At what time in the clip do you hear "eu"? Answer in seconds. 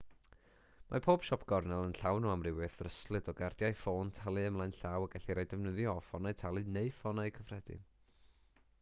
5.43-5.49